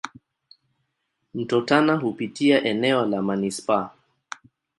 [1.33, 3.89] Mto Tana hupitia eneo la manispaa.